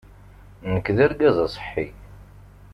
Nekk 0.73 0.87
d 0.95 0.97
argaz 1.05 1.37
aṣeḥḥi. 1.45 1.87